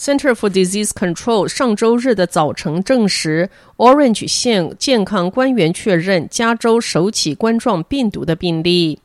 [0.00, 8.98] Center for Disease Control 上周日的早晨证实，Orange 县健康官员确认加州首起冠状病毒的病例。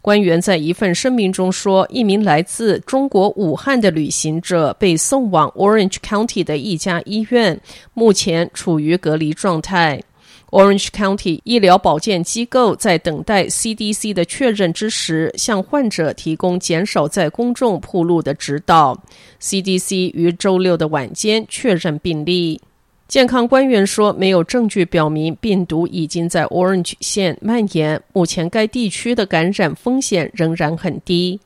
[0.00, 7.60] 官员在一份声明中说，一名来自中国武汉的旅行者被送往 Orange County 的一家医院，
[7.92, 10.02] 目前处于隔离状态。
[10.50, 18.98] Orange County 医疗保健机构在等待 CDC 的确认之时，向患者提供减少在公众铺路的指导。
[19.40, 22.60] CDC 于周六的晚间确认病例。
[23.08, 31.40] 健康官员说，没有证据表明病毒已经在 Orange 县蔓延，目前该地区的感染风险仍然很低。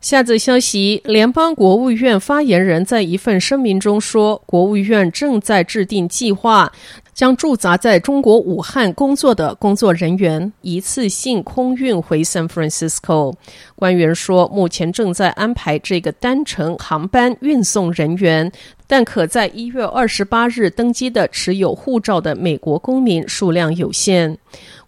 [0.00, 6.72] 下则消息，联邦国务院发言人在一份声明中说，国务院正在制定计划，
[7.12, 13.34] 将驻扎在中国武汉工作的工作人员一次性空运回 San Francisco。
[13.76, 18.50] 官员说，目前正在安排这个单程航班运送人员，
[18.86, 24.38] 但可在一月二十八日登机的持有护照的美国公民数量有限。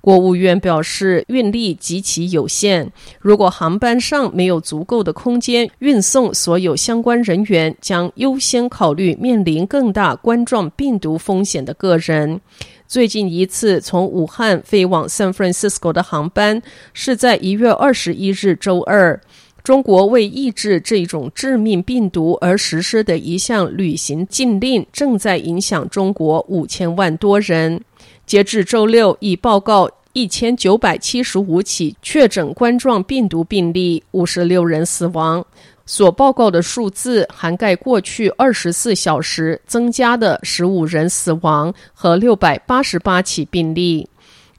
[0.03, 2.93] 国务院表示，运力极其有限。
[3.21, 12.41] 如果航班上没有足够的空间运送所有相关人员，将优先考虑面临更大冠状病毒风险的个人。
[12.89, 16.61] 最近一次从武汉飞往 San Francisco 的航班
[16.93, 19.19] 是在一月二十一日周二。
[19.63, 27.81] 中国为抑制这种致命病毒而实施的一项旅行禁令，正在影响中国五千万多人。
[28.27, 35.45] 截至周六，已报告一千九百七十五起确诊冠状病毒病例，五十六人死亡。
[35.87, 44.09] 所报告的数字涵盖过去二十四小时增加的十五人死亡和六百八十八起病例。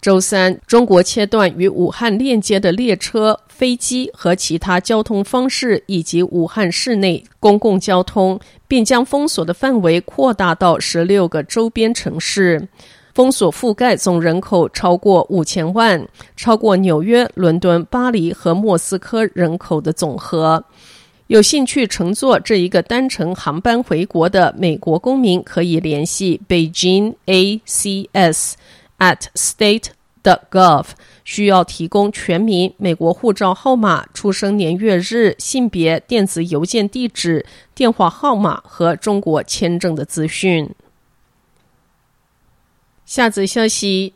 [0.01, 8.37] 周三，中国切断与武汉链接的列车、飞机和其他交通方式，以及武汉市内公共交通，
[8.67, 12.67] 并将封锁的范围扩大到十六个周边城市。
[13.13, 20.63] 封锁覆盖总人口超过五千万，超过纽约、伦敦、巴黎和莫斯科人口的总和。
[21.27, 28.53] 有兴趣乘坐这一个单程航班回国的美国公民，可以联系 Beijing ACS
[28.99, 30.85] at state.gov
[31.23, 40.69] 需要提供全名、美国护照号码、出生年月日、性别、电子邮件地址、电话号码和中国签证的资讯。
[43.13, 44.11] 下则消息，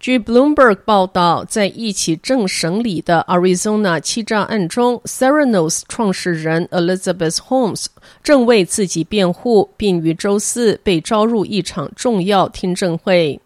[0.00, 7.86] 据 Bloomberg 报道，在一起正审理的 Arizona 欺诈案中，Serenos 创始人 Elizabeth Holmes
[8.24, 13.40] 正为自己辩护，并于周四被招入一场重要听证会。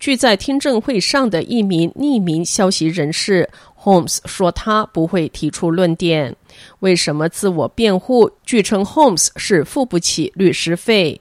[0.00, 3.48] 据在听证会上的一名匿名消息人士
[3.80, 6.34] ，Holmes 说他不会提出论点。
[6.80, 8.28] 为什么自我辩护？
[8.44, 11.20] 据称，Holmes 是付不起律师费。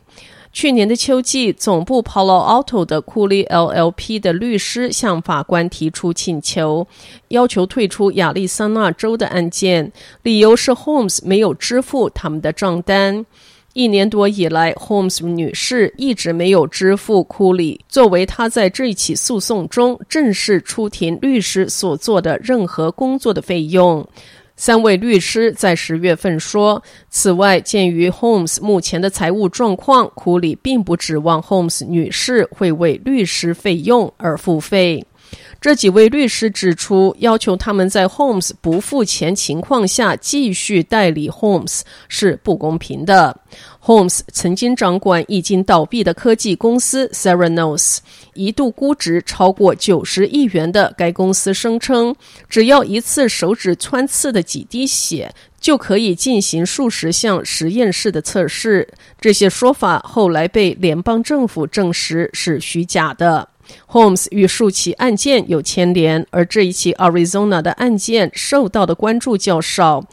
[0.54, 6.88] 去年的秋季，总部 Palo Alto 的 Cooley LLP 的律师向法官提出请求，
[7.30, 9.92] 要求退出亚利桑那州的案件，
[10.22, 13.26] 理由是 Holmes 没有支付他们的账单。
[13.74, 24.08] 一年多以来，Holmes 女士一直没有支付 Cooley 作为她在这一起诉讼中正式出庭律师所做的任何工作的费用。
[24.56, 35.04] 三位律师在十月份说，此外，鉴于 Holmes 目前的财务状况，库里并不指望 Holmes 女士会为律师费用而付费。
[35.60, 43.40] 这几位律师指出，要求他们在 Holmes 不付钱情况下继续代理 Holmes 是不公平的。
[43.82, 47.98] Holmes 曾经掌管已经倒闭的科技公司 Seranos，
[48.34, 52.16] 一度估值超过九十亿元的该公司声称，
[52.50, 58.88] 只要一次手指穿刺的几滴血，就可以进行数十项实验室的测试。
[59.20, 63.50] 这些说法后来被联邦政府证实是虚假的。
[63.90, 70.06] Holmes 与数起案件有牵连，而这一起 Arizona 的案件受到的关注较少。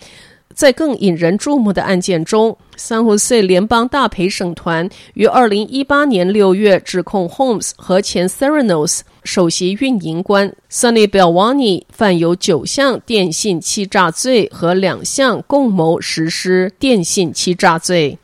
[0.53, 11.87] 在更引人注目的案件中，San Jose 联邦大陪审团于二零一八年六月指控 Holmes 和前 Serenos 首席运营官 Sunny b e l w a n i
[11.91, 18.19] 犯有九项电信欺诈罪和两项共谋实施电信欺诈罪。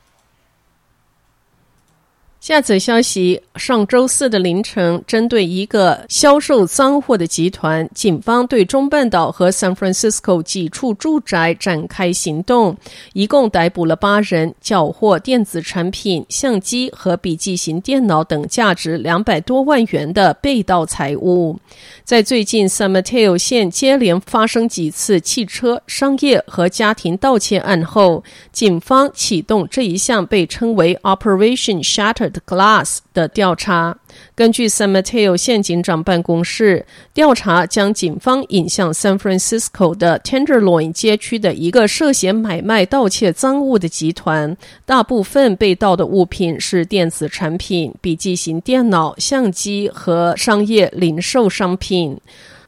[2.47, 12.77] 下则消息：上周四的凌晨，针对一个销售赃货的集团，警方对中半岛和 San Francisco 几处住宅展开行动，
[13.15, 21.59] 一共逮捕了八人，缴获电子产品、相机和笔记型电脑等价值两百多万元的被盗财物。
[22.05, 28.23] 在最近 San Mateo 县接连发生几次汽车、商业和家庭盗窃案后，
[28.53, 33.97] 警方启动这一项被称为 Operation Shattered Glass 的调查。
[34.35, 44.57] 根据 San Mateo 县警长办公室调查，将警方引向 San Francisco 的 Tenderloin 街区的一个涉嫌买卖盗窃赃物的集团。
[44.85, 52.19] 大部分被盗的物品是电子产品、笔记型电脑、相机和商业零售商品。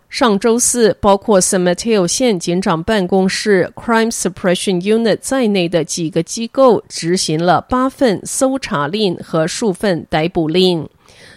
[0.08, 10.88] 上周四，包括 San Mateo 县警长办公室 Crime Suppression Unit 在内的几个机构执行了八份搜查令和数份逮捕令。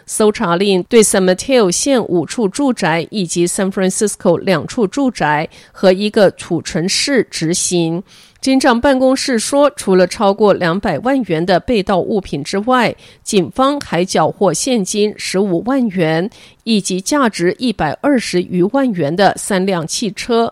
[0.06, 8.02] 搜查令对 San Mateo 县五处住宅以及 San Francisco 两处住宅和一个储存室执行。
[8.42, 16.28] 警长办公室说，除了超过两百万元的被盗物品之外，警方还缴获现金十五万元，
[16.64, 20.52] 以及价值一百二十余万元的三辆汽车。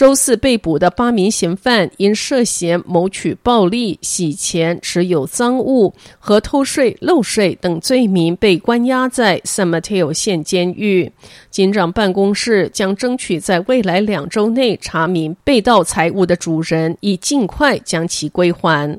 [0.00, 11.12] 周四被捕的八名嫌犯因涉嫌谋取暴利、洗钱、持有赃物和偷税漏税等罪名，被关押在 San Mateo 县监狱。
[11.50, 18.98] 警长办公室将争取在未来两周内查明被盗财物的主人，以尽快将其归还。